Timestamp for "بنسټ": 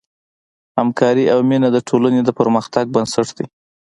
2.95-3.27